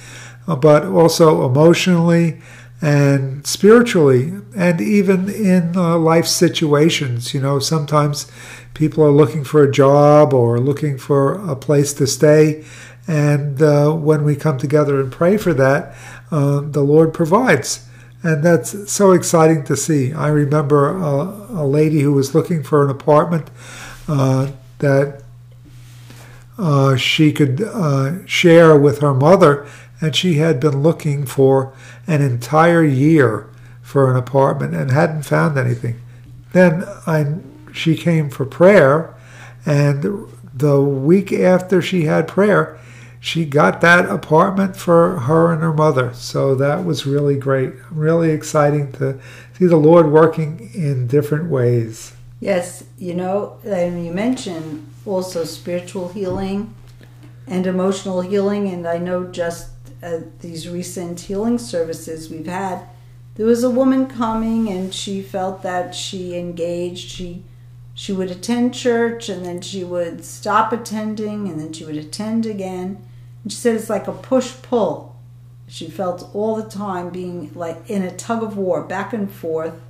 uh, 0.48 0.56
but 0.56 0.86
also 0.86 1.46
emotionally 1.46 2.42
and 2.82 3.46
spiritually, 3.46 4.34
and 4.56 4.80
even 4.80 5.30
in 5.30 5.76
uh, 5.76 5.98
life 5.98 6.26
situations. 6.26 7.34
You 7.34 7.42
know, 7.42 7.60
sometimes 7.60 8.32
people 8.74 9.04
are 9.04 9.12
looking 9.12 9.44
for 9.44 9.64
a 9.64 9.72
job 9.72 10.34
or 10.34 10.60
looking 10.60 10.98
for 10.98 11.34
a 11.50 11.56
place 11.56 11.94
to 11.96 12.08
stay. 12.08 12.64
And 13.08 13.62
uh, 13.62 13.92
when 13.92 14.24
we 14.24 14.36
come 14.36 14.58
together 14.58 15.02
and 15.02 15.12
pray 15.12 15.38
for 15.38 15.54
that, 15.56 15.96
uh, 16.32 16.62
the 16.62 16.82
Lord 16.82 17.14
provides. 17.14 17.86
And 18.22 18.44
that's 18.44 18.92
so 18.92 19.12
exciting 19.12 19.64
to 19.66 19.76
see. 19.76 20.14
I 20.14 20.28
remember 20.28 20.90
a, 20.90 21.62
a 21.62 21.66
lady 21.66 22.02
who 22.02 22.14
was 22.14 22.36
looking 22.36 22.64
for 22.64 22.84
an 22.84 22.90
apartment 22.90 23.50
uh, 24.08 24.52
that 24.80 25.24
uh, 26.58 26.98
she 26.98 27.32
could 27.32 27.62
uh, 27.62 28.26
share 28.26 28.78
with 28.78 29.00
her 29.00 29.14
mother, 29.14 29.66
and 30.02 30.16
she 30.16 30.36
had 30.36 30.60
been 30.60 30.82
looking 30.82 31.26
for 31.26 31.74
an 32.08 32.22
entire 32.22 32.84
year 32.84 33.50
for 33.82 34.12
an 34.12 34.18
apartment 34.18 34.76
and 34.76 34.92
hadn't 34.92 35.24
found 35.24 35.58
anything. 35.58 36.00
Then 36.54 36.86
I, 37.06 37.36
she 37.74 37.96
came 37.96 38.30
for 38.30 38.46
prayer, 38.46 39.16
and 39.66 40.30
the 40.54 40.82
week 40.82 41.32
after 41.32 41.82
she 41.82 42.04
had 42.04 42.28
prayer, 42.28 42.78
she 43.20 43.46
got 43.46 43.82
that 43.82 44.10
apartment 44.10 44.78
for 44.78 45.20
her 45.22 45.52
and 45.52 45.62
her 45.62 45.74
mother. 45.74 46.14
So 46.14 46.56
that 46.56 46.86
was 46.86 47.06
really 47.06 47.36
great. 47.36 47.74
Really 47.92 48.32
exciting 48.32 48.92
to 48.94 49.20
see 49.58 49.66
the 49.66 49.76
Lord 49.76 50.10
working 50.12 50.70
in 50.74 51.08
different 51.08 51.50
ways. 51.50 52.14
Yes, 52.40 52.86
you 52.98 53.14
know, 53.14 53.60
and 53.66 54.06
you 54.06 54.14
mentioned 54.14 54.88
also 55.06 55.44
spiritual 55.44 56.10
healing 56.10 56.74
and 57.48 57.68
emotional 57.68 58.22
healing, 58.22 58.70
and 58.70 58.88
I 58.88 58.98
know 58.98 59.26
just 59.26 59.72
at 60.02 60.40
these 60.40 60.68
recent 60.68 61.22
healing 61.22 61.58
services 61.58 62.30
we've 62.30 62.48
had, 62.48 62.88
there 63.36 63.46
was 63.46 63.64
a 63.64 63.70
woman 63.70 64.08
coming 64.08 64.70
and 64.70 64.94
she 64.94 65.22
felt 65.22 65.64
that 65.64 65.96
she 65.96 66.38
engaged. 66.38 67.10
She 67.10 67.44
she 67.94 68.14
would 68.14 68.32
attend 68.32 68.74
church 68.74 69.28
and 69.28 69.46
then 69.46 69.60
she 69.60 69.84
would 69.84 70.24
stop 70.24 70.72
attending 70.72 71.50
and 71.50 71.60
then 71.60 71.74
she 71.74 71.84
would 71.84 71.98
attend 71.98 72.46
again. 72.46 73.06
And 73.44 73.52
she 73.52 73.58
said 73.58 73.76
it's 73.76 73.90
like 73.90 74.08
a 74.08 74.14
push 74.14 74.54
pull. 74.62 75.18
She 75.68 75.90
felt 75.90 76.34
all 76.34 76.56
the 76.56 76.70
time 76.70 77.10
being 77.10 77.52
like 77.54 77.90
in 77.90 78.02
a 78.02 78.16
tug 78.16 78.42
of 78.42 78.58
war, 78.58 78.84
back 78.84 79.12
and 79.12 79.30
forth. 79.30 79.82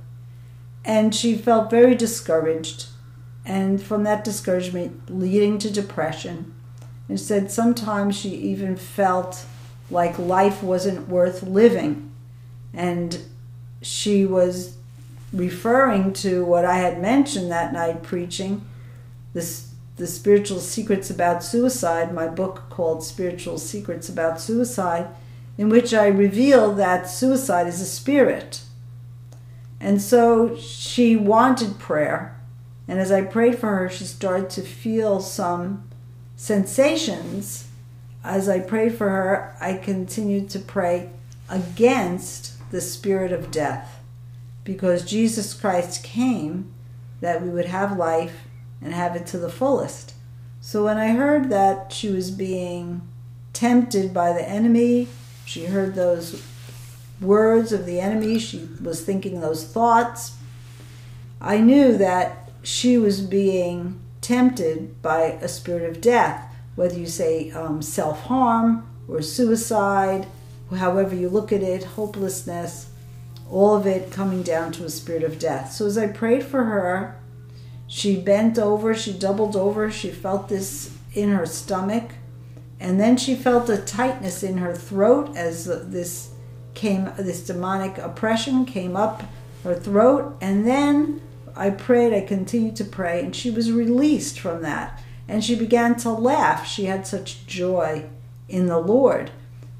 And 0.84 1.14
she 1.14 1.36
felt 1.36 1.70
very 1.70 1.94
discouraged. 1.94 2.86
And 3.44 3.80
from 3.80 4.02
that 4.02 4.24
discouragement, 4.24 5.08
leading 5.08 5.58
to 5.58 5.70
depression. 5.70 6.54
And 7.08 7.18
said 7.18 7.50
sometimes 7.50 8.16
she 8.16 8.30
even 8.30 8.76
felt 8.76 9.44
like 9.90 10.18
life 10.18 10.62
wasn't 10.62 11.08
worth 11.08 11.42
living. 11.42 12.10
And 12.72 13.18
she 13.82 14.26
was 14.26 14.76
referring 15.32 16.12
to 16.12 16.44
what 16.44 16.64
I 16.64 16.78
had 16.78 17.00
mentioned 17.00 17.50
that 17.50 17.72
night 17.72 18.02
preaching, 18.02 18.64
this 19.32 19.70
the 20.00 20.06
spiritual 20.06 20.60
secrets 20.60 21.10
about 21.10 21.44
suicide, 21.44 22.14
my 22.14 22.26
book 22.26 22.62
called 22.70 23.04
Spiritual 23.04 23.58
Secrets 23.58 24.08
About 24.08 24.40
Suicide, 24.40 25.08
in 25.58 25.68
which 25.68 25.92
I 25.92 26.06
reveal 26.06 26.72
that 26.72 27.10
suicide 27.10 27.66
is 27.66 27.82
a 27.82 27.84
spirit. 27.84 28.62
And 29.78 30.00
so 30.00 30.56
she 30.56 31.16
wanted 31.16 31.78
prayer. 31.78 32.40
And 32.88 32.98
as 32.98 33.12
I 33.12 33.20
prayed 33.22 33.58
for 33.58 33.76
her, 33.76 33.90
she 33.90 34.04
started 34.04 34.48
to 34.50 34.62
feel 34.62 35.20
some 35.20 35.86
sensations. 36.34 37.68
As 38.22 38.48
I 38.48 38.60
prayed 38.60 38.94
for 38.94 39.08
her, 39.08 39.56
I 39.60 39.74
continued 39.74 40.50
to 40.50 40.58
pray 40.58 41.10
against 41.48 42.70
the 42.70 42.80
spirit 42.80 43.32
of 43.32 43.50
death 43.50 44.02
because 44.64 45.04
Jesus 45.04 45.54
Christ 45.54 46.04
came 46.04 46.72
that 47.20 47.42
we 47.42 47.48
would 47.50 47.66
have 47.66 47.96
life 47.96 48.44
and 48.80 48.94
have 48.94 49.16
it 49.16 49.26
to 49.28 49.38
the 49.38 49.50
fullest. 49.50 50.14
So 50.60 50.84
when 50.84 50.98
I 50.98 51.08
heard 51.08 51.50
that 51.50 51.92
she 51.92 52.10
was 52.10 52.30
being 52.30 53.02
tempted 53.52 54.12
by 54.12 54.32
the 54.32 54.46
enemy, 54.46 55.08
she 55.44 55.66
heard 55.66 55.94
those 55.94 56.42
words 57.20 57.72
of 57.72 57.86
the 57.86 58.00
enemy, 58.00 58.38
she 58.38 58.68
was 58.82 59.02
thinking 59.02 59.40
those 59.40 59.64
thoughts, 59.64 60.36
I 61.40 61.58
knew 61.58 61.96
that 61.96 62.50
she 62.62 62.98
was 62.98 63.20
being 63.20 64.00
tempted 64.20 65.00
by 65.02 65.38
a 65.40 65.48
spirit 65.48 65.88
of 65.88 66.00
death, 66.00 66.49
whether 66.76 66.98
you 66.98 67.06
say 67.06 67.50
um, 67.50 67.82
self 67.82 68.20
harm 68.22 68.88
or 69.08 69.22
suicide, 69.22 70.26
however 70.74 71.14
you 71.14 71.28
look 71.28 71.52
at 71.52 71.62
it, 71.62 71.84
hopelessness 71.84 72.90
all 73.50 73.74
of 73.74 73.86
it 73.86 74.12
coming 74.12 74.42
down 74.42 74.72
to 74.72 74.84
a 74.84 74.90
spirit 74.90 75.24
of 75.24 75.38
death. 75.38 75.72
So 75.72 75.86
as 75.86 75.98
I 75.98 76.06
prayed 76.06 76.44
for 76.44 76.64
her, 76.64 77.16
she 77.86 78.20
bent 78.20 78.58
over, 78.58 78.94
she 78.94 79.12
doubled 79.12 79.56
over, 79.56 79.90
she 79.90 80.10
felt 80.10 80.48
this 80.48 80.96
in 81.12 81.30
her 81.30 81.46
stomach, 81.46 82.12
and 82.78 83.00
then 83.00 83.16
she 83.16 83.34
felt 83.34 83.68
a 83.68 83.76
tightness 83.76 84.42
in 84.44 84.58
her 84.58 84.74
throat 84.74 85.36
as 85.36 85.64
this 85.64 86.30
came 86.72 87.10
this 87.18 87.44
demonic 87.44 87.98
oppression 87.98 88.64
came 88.64 88.96
up 88.96 89.24
her 89.64 89.74
throat, 89.74 90.36
and 90.40 90.66
then 90.66 91.20
I 91.56 91.70
prayed, 91.70 92.14
I 92.14 92.20
continued 92.20 92.76
to 92.76 92.84
pray, 92.84 93.22
and 93.22 93.34
she 93.34 93.50
was 93.50 93.72
released 93.72 94.38
from 94.38 94.62
that. 94.62 95.02
And 95.30 95.44
she 95.44 95.54
began 95.54 95.94
to 95.98 96.10
laugh. 96.10 96.66
She 96.66 96.86
had 96.86 97.06
such 97.06 97.46
joy 97.46 98.06
in 98.48 98.66
the 98.66 98.80
Lord. 98.80 99.30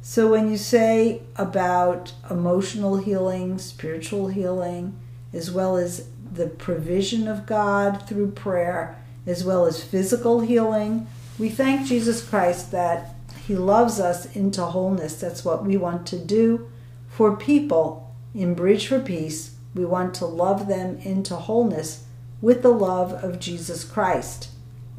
So, 0.00 0.30
when 0.30 0.49
you 0.49 0.57
say 0.57 1.23
about 1.35 2.12
emotional 2.30 2.99
healing, 2.99 3.59
spiritual 3.59 4.28
healing, 4.28 4.97
as 5.33 5.50
well 5.50 5.76
as 5.76 6.07
the 6.33 6.47
provision 6.47 7.26
of 7.26 7.47
God 7.47 8.07
through 8.07 8.30
prayer, 8.30 9.02
as 9.26 9.42
well 9.42 9.66
as 9.66 9.83
physical 9.83 10.38
healing, 10.38 11.09
we 11.37 11.49
thank 11.49 11.85
Jesus 11.85 12.26
Christ 12.26 12.71
that 12.71 13.16
He 13.45 13.57
loves 13.57 13.99
us 13.99 14.37
into 14.37 14.64
wholeness. 14.64 15.16
That's 15.21 15.45
what 15.45 15.64
we 15.64 15.76
want 15.76 16.07
to 16.07 16.19
do 16.19 16.71
for 17.09 17.37
people 17.37 18.14
in 18.37 18.54
Bridge 18.54 18.87
for 18.87 19.00
Peace. 19.00 19.57
We 19.75 19.85
want 19.85 20.14
to 20.14 20.26
love 20.26 20.69
them 20.69 20.99
into 20.99 21.35
wholeness 21.35 22.04
with 22.40 22.62
the 22.62 22.73
love 22.73 23.12
of 23.25 23.40
Jesus 23.40 23.83
Christ 23.83 24.50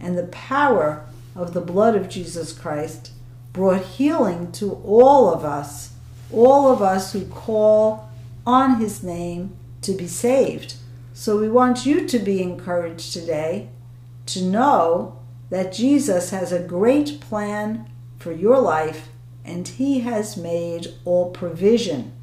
and 0.01 0.17
the 0.17 0.27
power 0.27 1.05
of 1.35 1.53
the 1.53 1.61
blood 1.61 1.95
of 1.95 2.09
Jesus 2.09 2.51
Christ 2.51 3.11
brought 3.53 3.81
healing 3.81 4.51
to 4.53 4.73
all 4.85 5.33
of 5.33 5.45
us, 5.45 5.93
all 6.31 6.71
of 6.71 6.81
us 6.81 7.13
who 7.13 7.25
call 7.25 8.09
on 8.45 8.79
his 8.79 9.03
name 9.03 9.55
to 9.81 9.93
be 9.93 10.07
saved. 10.07 10.75
So 11.13 11.39
we 11.39 11.49
want 11.49 11.85
you 11.85 12.07
to 12.07 12.19
be 12.19 12.41
encouraged 12.41 13.13
today 13.13 13.69
to 14.27 14.41
know 14.41 15.19
that 15.49 15.73
Jesus 15.73 16.31
has 16.31 16.51
a 16.51 16.59
great 16.59 17.19
plan 17.19 17.89
for 18.17 18.31
your 18.31 18.59
life 18.59 19.09
and 19.43 19.67
he 19.67 19.99
has 20.01 20.37
made 20.37 20.87
all 21.03 21.31
provision. 21.31 22.13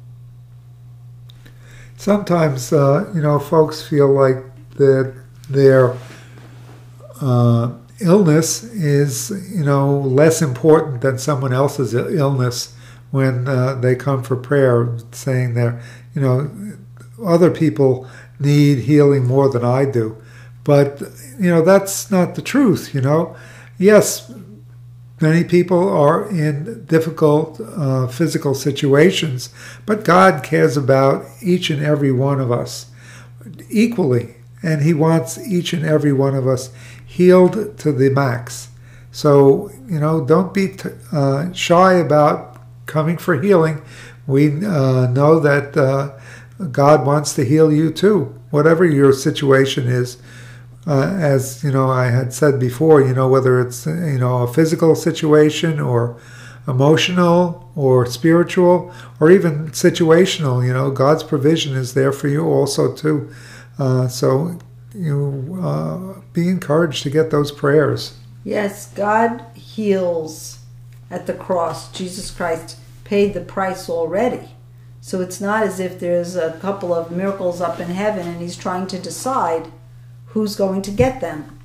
Sometimes, 1.97 2.71
uh, 2.71 3.11
you 3.13 3.21
know, 3.21 3.39
folks 3.39 3.81
feel 3.81 4.11
like 4.11 4.37
that 4.75 5.13
their 5.49 5.95
uh, 7.21 7.71
illness 7.99 8.63
is, 8.63 9.31
you 9.53 9.63
know, 9.63 9.99
less 9.99 10.41
important 10.41 11.01
than 11.01 11.17
someone 11.17 11.53
else's 11.53 11.93
illness 11.93 12.73
when 13.11 13.47
uh, 13.47 13.75
they 13.75 13.95
come 13.95 14.23
for 14.23 14.35
prayer, 14.35 14.97
saying 15.11 15.55
that, 15.55 15.81
you 16.13 16.21
know, 16.21 16.49
other 17.25 17.51
people 17.51 18.07
need 18.39 18.79
healing 18.79 19.25
more 19.25 19.49
than 19.49 19.65
I 19.65 19.85
do. 19.85 20.15
But, 20.63 21.01
you 21.39 21.49
know, 21.49 21.63
that's 21.63 22.11
not 22.11 22.35
the 22.35 22.41
truth, 22.41 22.93
you 22.93 23.01
know. 23.01 23.35
Yes, 23.77 24.31
many 25.19 25.43
people 25.43 25.89
are 25.89 26.29
in 26.29 26.85
difficult 26.85 27.59
uh, 27.59 28.07
physical 28.07 28.53
situations, 28.53 29.49
but 29.85 30.05
God 30.05 30.43
cares 30.43 30.77
about 30.77 31.25
each 31.41 31.69
and 31.69 31.83
every 31.83 32.11
one 32.11 32.39
of 32.39 32.51
us 32.51 32.91
equally, 33.69 34.35
and 34.61 34.81
He 34.81 34.93
wants 34.93 35.37
each 35.39 35.73
and 35.73 35.85
every 35.85 36.13
one 36.13 36.35
of 36.35 36.47
us 36.47 36.69
healed 37.09 37.75
to 37.79 37.91
the 37.91 38.09
max. 38.11 38.69
So, 39.11 39.71
you 39.87 39.99
know, 39.99 40.23
don't 40.23 40.53
be 40.53 40.67
t- 40.69 40.89
uh, 41.11 41.51
shy 41.53 41.93
about 41.93 42.61
coming 42.85 43.17
for 43.17 43.41
healing. 43.41 43.81
We 44.27 44.63
uh, 44.63 45.07
know 45.07 45.39
that 45.39 45.75
uh, 45.75 46.19
God 46.67 47.07
wants 47.07 47.33
to 47.33 47.43
heal 47.43 47.71
you 47.71 47.91
too, 47.91 48.39
whatever 48.51 48.85
your 48.85 49.11
situation 49.11 49.87
is. 49.87 50.17
Uh, 50.85 51.17
as 51.19 51.63
you 51.63 51.71
know, 51.71 51.89
I 51.89 52.11
had 52.11 52.31
said 52.31 52.59
before, 52.59 53.01
you 53.01 53.13
know, 53.13 53.27
whether 53.27 53.59
it's 53.59 53.87
you 53.87 54.19
know 54.19 54.43
a 54.43 54.53
physical 54.53 54.93
situation 54.95 55.79
or 55.79 56.19
emotional 56.67 57.71
or 57.75 58.05
spiritual 58.05 58.93
or 59.19 59.31
even 59.31 59.69
situational, 59.69 60.65
you 60.65 60.73
know, 60.73 60.91
God's 60.91 61.23
provision 61.23 61.75
is 61.75 61.95
there 61.95 62.11
for 62.11 62.27
you 62.27 62.45
also 62.45 62.93
too. 62.93 63.31
Uh, 63.79 64.07
so 64.07 64.59
you 64.93 65.59
uh, 65.61 66.19
be 66.33 66.49
encouraged 66.49 67.03
to 67.03 67.09
get 67.09 67.31
those 67.31 67.51
prayers. 67.51 68.17
Yes, 68.43 68.91
God 68.93 69.45
heals 69.53 70.59
at 71.11 71.27
the 71.27 71.33
cross. 71.33 71.91
Jesus 71.91 72.31
Christ 72.31 72.77
paid 73.03 73.33
the 73.33 73.41
price 73.41 73.89
already. 73.89 74.49
So 75.01 75.21
it's 75.21 75.41
not 75.41 75.63
as 75.63 75.79
if 75.79 75.99
there's 75.99 76.35
a 76.35 76.57
couple 76.59 76.93
of 76.93 77.11
miracles 77.11 77.61
up 77.61 77.79
in 77.79 77.89
heaven 77.89 78.27
and 78.27 78.41
he's 78.41 78.57
trying 78.57 78.87
to 78.87 78.99
decide 78.99 79.71
who's 80.27 80.55
going 80.55 80.81
to 80.83 80.91
get 80.91 81.21
them. 81.21 81.59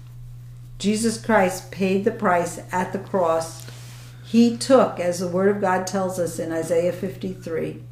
Jesus 0.79 1.23
Christ 1.23 1.71
paid 1.71 2.05
the 2.05 2.11
price 2.11 2.61
at 2.73 2.93
the 2.93 2.99
cross. 2.99 3.67
He 4.27 4.57
took, 4.57 4.99
as 4.99 5.21
the 5.21 5.29
Word 5.29 5.55
of 5.55 5.61
God 5.61 5.87
tells 5.87 6.19
us 6.19 6.39
in 6.39 6.53
Isaiah 6.53 6.93
53, 6.93 7.83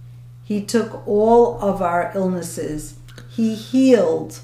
He 0.45 0.65
took 0.65 1.07
all 1.07 1.61
of 1.61 1.81
our 1.81 2.11
illnesses. 2.15 2.99
He 3.31 3.55
healed 3.55 4.41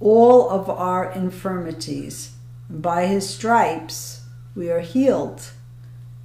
all 0.00 0.48
of 0.50 0.68
our 0.68 1.10
infirmities. 1.12 2.32
By 2.68 3.06
his 3.06 3.28
stripes 3.28 4.22
we 4.54 4.70
are 4.70 4.80
healed. 4.80 5.50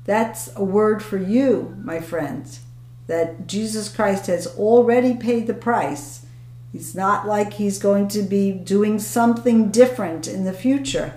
That's 0.05 0.55
a 0.55 0.63
word 0.63 1.03
for 1.03 1.17
you, 1.17 1.77
my 1.83 1.99
friends, 1.99 2.61
that 3.07 3.47
Jesus 3.47 3.87
Christ 3.93 4.27
has 4.27 4.47
already 4.57 5.15
paid 5.15 5.47
the 5.47 5.53
price. 5.53 6.25
It's 6.73 6.95
not 6.95 7.27
like 7.27 7.53
he's 7.53 7.77
going 7.77 8.07
to 8.09 8.23
be 8.23 8.51
doing 8.51 8.97
something 8.97 9.69
different 9.69 10.27
in 10.27 10.45
the 10.45 10.53
future, 10.53 11.13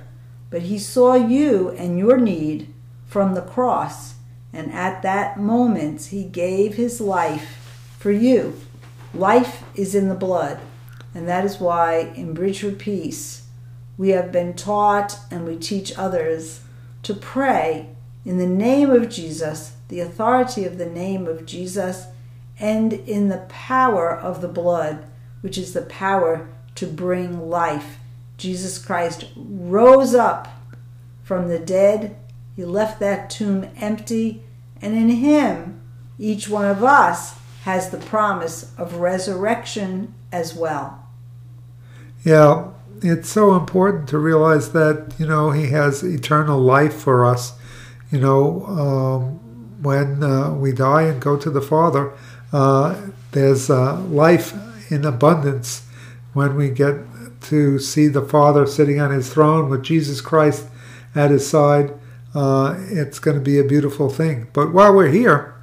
but 0.51 0.63
he 0.63 0.79
saw 0.79 1.15
you 1.15 1.71
and 1.71 1.99
your 1.99 2.19
need 2.19 2.73
from 3.07 3.35
the 3.35 3.43
cross, 3.43 4.15
and 4.53 4.73
at 4.73 5.03
that 5.03 5.39
moment 5.39 6.07
he 6.07 6.25
gave 6.25 6.75
his 6.75 7.01
life 7.01 7.89
for 7.99 8.11
you. 8.11 8.61
Life 9.15 9.63
is 9.77 9.95
in 9.95 10.09
the 10.09 10.15
blood, 10.15 10.59
and 11.15 11.29
that 11.29 11.45
is 11.45 11.61
why 11.61 12.13
in 12.17 12.35
Bridge 12.35 12.61
for 12.61 12.73
Peace 12.73 13.47
we 13.97 14.11
have 14.11 14.33
been 14.33 14.55
taught 14.55 15.17
and 15.31 15.47
we 15.47 15.57
teach 15.57 15.97
others 15.97 16.61
to 17.03 17.15
pray 17.15 17.89
in 18.25 18.39
the 18.39 18.47
name 18.47 18.91
of 18.91 19.09
Jesus, 19.09 19.77
the 19.89 20.01
authority 20.01 20.65
of 20.65 20.79
the 20.79 20.87
name 20.87 21.27
of 21.27 21.47
Jesus, 21.47 22.07
and 22.59 22.93
in 22.93 23.29
the 23.29 23.47
power 23.49 24.11
of 24.11 24.41
the 24.41 24.49
blood, 24.49 25.05
which 25.43 25.59
is 25.59 25.73
the 25.73 25.83
power 25.83 26.49
to 26.75 26.87
bring 26.87 27.49
life. 27.49 27.99
Jesus 28.37 28.79
Christ 28.79 29.27
rose 29.37 30.15
up 30.15 30.49
from 31.23 31.49
the 31.49 31.59
dead. 31.59 32.17
He 32.57 32.65
left 32.65 32.99
that 33.01 33.31
tomb 33.31 33.69
empty, 33.77 34.43
and 34.81 34.95
in 34.95 35.09
him, 35.09 35.81
each 36.19 36.49
one 36.49 36.65
of 36.65 36.83
us 36.83 37.37
has 37.63 37.91
the 37.91 37.99
promise 37.99 38.73
of 38.77 38.97
resurrection 38.97 40.15
as 40.33 40.55
well. 40.55 41.04
Yeah, 42.25 42.71
it's 43.03 43.29
so 43.29 43.55
important 43.55 44.09
to 44.09 44.19
realize 44.19 44.73
that, 44.73 45.15
you 45.19 45.27
know, 45.27 45.51
He 45.51 45.69
has 45.69 46.03
eternal 46.03 46.59
life 46.59 46.95
for 46.95 47.27
us. 47.27 47.53
You 48.11 48.19
know, 48.19 48.65
um, 48.67 49.83
when 49.83 50.23
uh, 50.23 50.55
we 50.55 50.73
die 50.73 51.03
and 51.03 51.21
go 51.21 51.37
to 51.37 51.51
the 51.51 51.61
Father, 51.61 52.13
uh, 52.53 53.09
there's 53.33 53.69
uh, 53.69 54.01
life 54.05 54.55
in 54.91 55.05
abundance 55.05 55.87
when 56.33 56.57
we 56.57 56.71
get 56.71 56.95
to 57.43 57.79
see 57.79 58.09
the 58.09 58.23
Father 58.23 58.67
sitting 58.67 59.01
on 59.01 59.11
His 59.11 59.31
throne 59.31 59.69
with 59.69 59.83
Jesus 59.83 60.23
Christ 60.23 60.67
at 61.15 61.31
His 61.31 61.47
side. 61.47 61.93
Uh, 62.35 62.75
it's 62.89 63.19
going 63.19 63.37
to 63.37 63.43
be 63.45 63.59
a 63.59 63.65
beautiful 63.65 64.09
thing. 64.09 64.49
But 64.55 64.73
while 64.73 64.95
we're 64.95 65.09
here, 65.09 65.55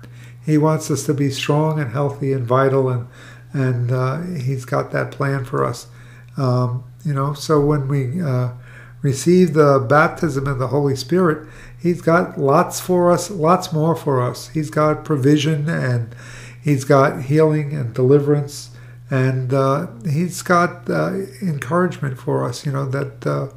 He 0.45 0.59
wants 0.59 0.91
us 0.91 1.07
to 1.07 1.13
be 1.15 1.31
strong 1.31 1.79
and 1.79 1.91
healthy 1.91 2.33
and 2.33 2.45
vital, 2.45 2.87
and 2.87 3.07
and 3.51 3.91
uh, 3.91 4.21
He's 4.21 4.63
got 4.63 4.91
that 4.91 5.11
plan 5.11 5.43
for 5.43 5.65
us. 5.65 5.87
Um, 6.38 6.83
you 7.05 7.13
know, 7.13 7.33
so 7.33 7.59
when 7.59 7.88
we 7.88 8.21
uh, 8.21 8.51
receive 9.01 9.53
the 9.53 9.79
baptism 9.79 10.47
of 10.47 10.59
the 10.59 10.67
Holy 10.67 10.95
Spirit, 10.95 11.47
He's 11.79 12.01
got 12.01 12.39
lots 12.39 12.79
for 12.79 13.11
us, 13.11 13.31
lots 13.31 13.73
more 13.73 13.95
for 13.95 14.21
us. 14.21 14.50
He's 14.50 14.69
got 14.69 15.03
provision 15.03 15.67
and 15.67 16.15
He's 16.63 16.83
got 16.83 17.23
healing 17.23 17.73
and 17.73 17.93
deliverance, 17.93 18.69
and 19.09 19.51
uh, 19.53 19.88
He's 20.07 20.41
got 20.43 20.88
uh, 20.89 21.13
encouragement 21.41 22.19
for 22.19 22.45
us. 22.45 22.65
You 22.65 22.71
know 22.71 22.85
that 22.85 23.25
uh, 23.25 23.47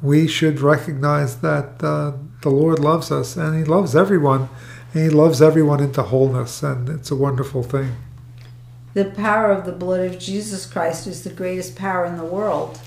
we 0.00 0.26
should 0.26 0.60
recognize 0.60 1.40
that 1.40 1.82
uh, 1.84 2.12
the 2.42 2.50
Lord 2.50 2.78
loves 2.78 3.12
us 3.12 3.36
and 3.36 3.56
He 3.56 3.64
loves 3.64 3.94
everyone, 3.94 4.48
and 4.94 5.02
He 5.02 5.10
loves 5.10 5.42
everyone 5.42 5.80
into 5.80 6.02
wholeness, 6.02 6.62
and 6.62 6.88
it's 6.88 7.10
a 7.10 7.16
wonderful 7.16 7.62
thing. 7.62 7.96
The 8.98 9.04
power 9.04 9.52
of 9.52 9.64
the 9.64 9.70
blood 9.70 10.00
of 10.00 10.18
Jesus 10.18 10.66
Christ 10.66 11.06
is 11.06 11.22
the 11.22 11.30
greatest 11.30 11.76
power 11.76 12.04
in 12.04 12.16
the 12.16 12.24
world. 12.24 12.80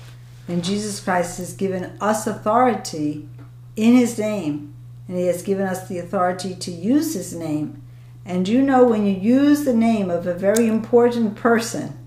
And 0.46 0.62
Jesus 0.62 1.00
Christ 1.00 1.38
has 1.38 1.54
given 1.54 1.84
us 2.02 2.26
authority 2.26 3.30
in 3.76 3.94
His 3.94 4.18
name. 4.18 4.74
And 5.08 5.16
He 5.16 5.24
has 5.24 5.42
given 5.42 5.66
us 5.66 5.88
the 5.88 5.96
authority 5.96 6.54
to 6.54 6.70
use 6.70 7.14
His 7.14 7.32
name. 7.32 7.82
And 8.26 8.46
you 8.46 8.60
know, 8.60 8.84
when 8.84 9.06
you 9.06 9.14
use 9.14 9.64
the 9.64 9.72
name 9.72 10.10
of 10.10 10.26
a 10.26 10.34
very 10.34 10.68
important 10.68 11.34
person, 11.34 11.98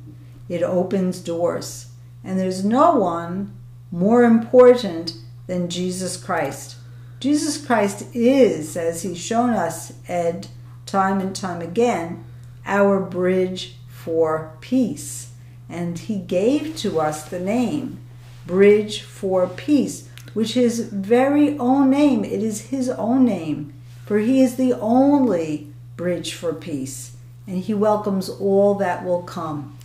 it 0.49 0.61
opens 0.61 1.19
doors. 1.19 1.87
And 2.23 2.37
there's 2.39 2.63
no 2.63 2.97
one 2.97 3.57
more 3.89 4.23
important 4.23 5.15
than 5.47 5.67
Jesus 5.67 6.15
Christ. 6.15 6.75
Jesus 7.19 7.57
Christ 7.57 8.05
is, 8.13 8.77
as 8.77 9.01
He's 9.01 9.17
shown 9.17 9.49
us, 9.49 9.93
Ed, 10.07 10.49
time 10.85 11.19
and 11.19 11.35
time 11.35 11.61
again, 11.61 12.23
our 12.67 12.99
bridge 12.99 13.77
for 14.05 14.55
peace. 14.61 15.31
And 15.67 15.97
he 15.97 16.19
gave 16.19 16.77
to 16.77 16.99
us 16.99 17.25
the 17.25 17.39
name 17.39 17.99
Bridge 18.45 19.01
for 19.01 19.47
Peace, 19.47 20.07
which 20.35 20.55
is 20.55 20.89
very 20.89 21.57
own 21.57 21.89
name. 21.89 22.23
It 22.23 22.43
is 22.43 22.67
his 22.67 22.87
own 22.89 23.25
name, 23.25 23.73
for 24.05 24.19
he 24.19 24.41
is 24.41 24.57
the 24.57 24.73
only 24.73 25.73
bridge 25.97 26.33
for 26.33 26.53
peace, 26.53 27.15
and 27.47 27.63
he 27.63 27.73
welcomes 27.73 28.29
all 28.29 28.75
that 28.75 29.03
will 29.03 29.23
come. 29.23 29.75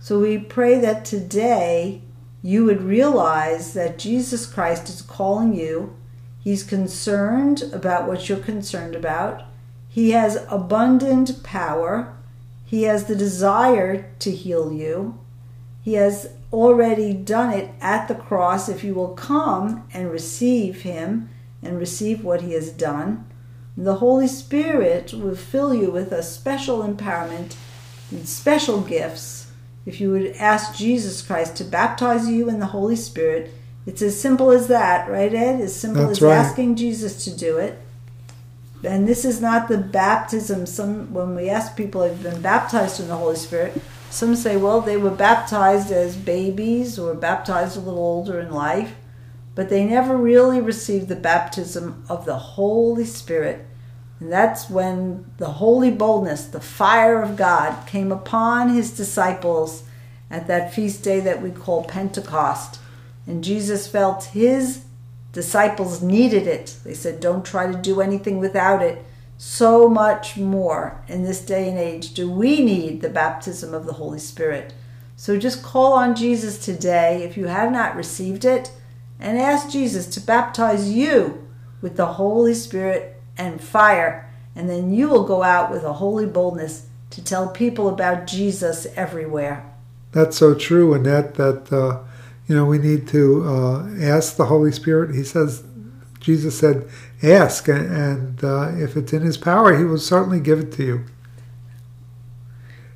So 0.00 0.20
we 0.20 0.38
pray 0.38 0.78
that 0.78 1.04
today 1.04 2.02
you 2.42 2.64
would 2.66 2.82
realize 2.82 3.72
that 3.72 3.98
Jesus 3.98 4.46
Christ 4.46 4.88
is 4.88 5.02
calling 5.02 5.52
you. 5.52 5.96
He's 6.38 6.62
concerned 6.62 7.64
about 7.72 8.06
what 8.06 8.28
you're 8.28 8.38
concerned 8.38 8.94
about. 8.94 9.42
He 9.88 10.10
has 10.10 10.46
abundant 10.48 11.42
power 11.42 12.13
he 12.74 12.82
has 12.82 13.04
the 13.04 13.14
desire 13.14 14.10
to 14.18 14.32
heal 14.32 14.72
you. 14.72 15.16
He 15.82 15.94
has 15.94 16.30
already 16.52 17.12
done 17.12 17.52
it 17.54 17.70
at 17.80 18.08
the 18.08 18.16
cross 18.16 18.68
if 18.68 18.82
you 18.82 18.94
will 18.94 19.14
come 19.14 19.86
and 19.94 20.10
receive 20.10 20.82
Him 20.82 21.30
and 21.62 21.78
receive 21.78 22.24
what 22.24 22.42
He 22.42 22.52
has 22.54 22.72
done. 22.72 23.26
The 23.76 23.94
Holy 23.94 24.26
Spirit 24.26 25.12
will 25.12 25.36
fill 25.36 25.72
you 25.72 25.92
with 25.92 26.10
a 26.10 26.24
special 26.24 26.80
empowerment 26.80 27.54
and 28.10 28.28
special 28.28 28.80
gifts. 28.80 29.52
If 29.86 30.00
you 30.00 30.10
would 30.10 30.34
ask 30.34 30.74
Jesus 30.74 31.22
Christ 31.22 31.54
to 31.58 31.64
baptize 31.64 32.28
you 32.28 32.48
in 32.48 32.58
the 32.58 32.66
Holy 32.66 32.96
Spirit, 32.96 33.54
it's 33.86 34.02
as 34.02 34.20
simple 34.20 34.50
as 34.50 34.66
that, 34.66 35.08
right, 35.08 35.32
Ed? 35.32 35.60
As 35.60 35.76
simple 35.76 36.08
That's 36.08 36.18
as 36.18 36.22
right. 36.22 36.34
asking 36.34 36.74
Jesus 36.74 37.22
to 37.22 37.36
do 37.36 37.56
it 37.56 37.78
and 38.86 39.08
this 39.08 39.24
is 39.24 39.40
not 39.40 39.68
the 39.68 39.78
baptism. 39.78 40.66
Some 40.66 41.12
when 41.12 41.34
we 41.34 41.48
ask 41.48 41.76
people 41.76 42.02
have 42.02 42.22
been 42.22 42.42
baptized 42.42 43.00
in 43.00 43.08
the 43.08 43.16
holy 43.16 43.36
spirit 43.36 43.80
some 44.14 44.36
say 44.36 44.56
well 44.56 44.80
they 44.80 44.96
were 44.96 45.10
baptized 45.10 45.90
as 45.90 46.14
babies 46.14 47.00
or 47.00 47.14
baptized 47.14 47.76
a 47.76 47.80
little 47.80 47.98
older 47.98 48.38
in 48.38 48.52
life 48.52 48.94
but 49.56 49.68
they 49.68 49.84
never 49.84 50.16
really 50.16 50.60
received 50.60 51.08
the 51.08 51.16
baptism 51.16 52.04
of 52.08 52.24
the 52.24 52.38
holy 52.38 53.04
spirit. 53.04 53.66
And 54.20 54.32
that's 54.32 54.70
when 54.70 55.30
the 55.38 55.48
holy 55.48 55.90
boldness 55.90 56.46
the 56.46 56.60
fire 56.60 57.20
of 57.22 57.36
god 57.36 57.86
came 57.86 58.12
upon 58.12 58.68
his 58.68 58.96
disciples 58.96 59.82
at 60.30 60.46
that 60.46 60.72
feast 60.72 61.02
day 61.02 61.18
that 61.20 61.42
we 61.42 61.50
call 61.50 61.84
pentecost. 61.84 62.78
And 63.26 63.42
jesus 63.42 63.88
felt 63.88 64.24
his 64.24 64.84
disciples 65.34 66.00
needed 66.00 66.46
it. 66.46 66.76
They 66.84 66.94
said, 66.94 67.20
Don't 67.20 67.44
try 67.44 67.70
to 67.70 67.76
do 67.76 68.00
anything 68.00 68.38
without 68.38 68.80
it. 68.80 69.04
So 69.36 69.88
much 69.88 70.36
more 70.38 71.04
in 71.08 71.24
this 71.24 71.44
day 71.44 71.68
and 71.68 71.76
age 71.76 72.14
do 72.14 72.30
we 72.30 72.64
need 72.64 73.02
the 73.02 73.08
baptism 73.10 73.74
of 73.74 73.84
the 73.84 73.94
Holy 73.94 74.20
Spirit. 74.20 74.72
So 75.16 75.38
just 75.38 75.62
call 75.62 75.92
on 75.92 76.14
Jesus 76.14 76.64
today 76.64 77.24
if 77.24 77.36
you 77.36 77.46
have 77.46 77.72
not 77.72 77.96
received 77.96 78.44
it 78.44 78.70
and 79.18 79.36
ask 79.36 79.68
Jesus 79.68 80.06
to 80.06 80.20
baptize 80.20 80.90
you 80.90 81.46
with 81.82 81.96
the 81.96 82.06
Holy 82.06 82.54
Spirit 82.54 83.20
and 83.36 83.60
fire. 83.60 84.30
And 84.54 84.70
then 84.70 84.94
you 84.94 85.08
will 85.08 85.24
go 85.24 85.42
out 85.42 85.70
with 85.70 85.82
a 85.82 85.94
holy 85.94 86.26
boldness 86.26 86.86
to 87.10 87.22
tell 87.22 87.48
people 87.48 87.88
about 87.88 88.28
Jesus 88.28 88.86
everywhere. 88.94 89.68
That's 90.12 90.36
so 90.36 90.54
true, 90.54 90.94
Annette, 90.94 91.34
that. 91.34 91.72
Uh, 91.72 92.04
you 92.46 92.54
know, 92.54 92.64
we 92.66 92.78
need 92.78 93.08
to 93.08 93.44
uh, 93.46 93.88
ask 94.00 94.36
the 94.36 94.46
Holy 94.46 94.72
Spirit. 94.72 95.14
He 95.14 95.24
says, 95.24 95.64
Jesus 96.20 96.58
said, 96.58 96.88
ask, 97.22 97.68
and 97.68 98.42
uh, 98.44 98.72
if 98.76 98.96
it's 98.96 99.12
in 99.12 99.22
His 99.22 99.36
power, 99.36 99.76
He 99.76 99.84
will 99.84 99.98
certainly 99.98 100.40
give 100.40 100.58
it 100.58 100.72
to 100.72 100.84
you. 100.84 101.04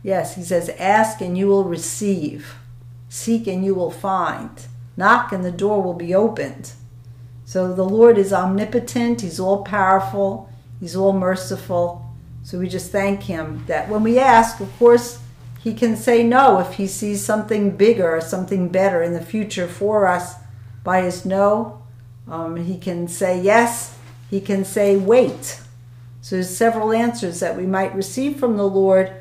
Yes, 0.02 0.36
He 0.36 0.42
says, 0.42 0.68
ask 0.78 1.20
and 1.20 1.36
you 1.36 1.46
will 1.46 1.64
receive, 1.64 2.56
seek 3.08 3.46
and 3.46 3.64
you 3.64 3.74
will 3.74 3.90
find, 3.90 4.50
knock 4.96 5.32
and 5.32 5.44
the 5.44 5.52
door 5.52 5.82
will 5.82 5.94
be 5.94 6.14
opened. 6.14 6.72
So 7.44 7.72
the 7.72 7.84
Lord 7.84 8.18
is 8.18 8.32
omnipotent, 8.32 9.22
He's 9.22 9.40
all 9.40 9.64
powerful, 9.64 10.50
He's 10.78 10.94
all 10.94 11.14
merciful. 11.14 12.04
So 12.42 12.58
we 12.58 12.68
just 12.68 12.92
thank 12.92 13.22
Him 13.22 13.64
that 13.66 13.88
when 13.88 14.02
we 14.02 14.18
ask, 14.18 14.60
of 14.60 14.78
course, 14.78 15.20
he 15.68 15.74
can 15.74 15.96
say 15.96 16.22
no 16.22 16.60
if 16.60 16.74
he 16.74 16.86
sees 16.86 17.22
something 17.22 17.76
bigger 17.76 18.16
or 18.16 18.22
something 18.22 18.70
better 18.70 19.02
in 19.02 19.12
the 19.12 19.20
future 19.20 19.68
for 19.68 20.06
us 20.06 20.36
by 20.82 21.02
his 21.02 21.26
no. 21.26 21.82
Um, 22.26 22.56
he 22.56 22.78
can 22.78 23.06
say 23.06 23.38
yes. 23.38 23.98
He 24.30 24.40
can 24.40 24.64
say 24.64 24.96
wait. 24.96 25.60
So 26.22 26.36
there's 26.36 26.56
several 26.56 26.90
answers 26.90 27.40
that 27.40 27.54
we 27.54 27.66
might 27.66 27.94
receive 27.94 28.38
from 28.38 28.56
the 28.56 28.66
Lord 28.66 29.12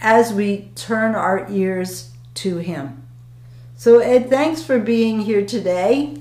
as 0.00 0.32
we 0.32 0.72
turn 0.74 1.14
our 1.14 1.48
ears 1.48 2.10
to 2.34 2.56
him. 2.56 3.04
So 3.76 4.00
Ed, 4.00 4.28
thanks 4.28 4.60
for 4.60 4.80
being 4.80 5.20
here 5.20 5.46
today 5.46 6.20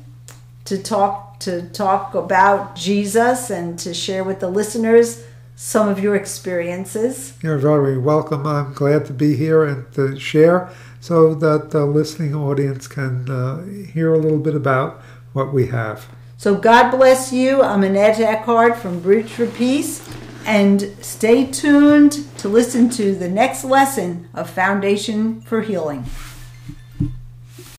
to 0.65 0.77
talk 0.77 1.39
to 1.39 1.63
talk 1.69 2.13
about 2.13 2.75
Jesus 2.75 3.49
and 3.49 3.79
to 3.79 3.95
share 3.95 4.23
with 4.23 4.41
the 4.41 4.49
listeners 4.49 5.23
some 5.55 5.87
of 5.87 5.99
your 5.99 6.15
experiences. 6.15 7.33
You're 7.41 7.57
very 7.57 7.97
welcome. 7.97 8.45
I'm 8.47 8.73
glad 8.73 9.05
to 9.05 9.13
be 9.13 9.35
here 9.35 9.63
and 9.63 9.91
to 9.93 10.19
share 10.19 10.69
so 10.99 11.33
that 11.35 11.71
the 11.71 11.85
listening 11.85 12.35
audience 12.35 12.87
can 12.87 13.29
uh, 13.29 13.63
hear 13.65 14.13
a 14.13 14.19
little 14.19 14.39
bit 14.39 14.55
about 14.55 15.01
what 15.33 15.53
we 15.53 15.67
have. 15.67 16.07
So 16.37 16.55
God 16.55 16.91
bless 16.91 17.31
you. 17.31 17.61
I'm 17.61 17.83
Annette 17.83 18.19
Eckhart 18.19 18.77
from 18.77 18.99
Bridge 18.99 19.29
for 19.29 19.47
Peace. 19.47 20.07
And 20.45 20.95
stay 21.01 21.45
tuned 21.45 22.25
to 22.39 22.49
listen 22.49 22.89
to 22.91 23.13
the 23.13 23.29
next 23.29 23.63
lesson 23.63 24.27
of 24.33 24.49
Foundation 24.49 25.41
for 25.41 25.61
Healing. 25.61 26.05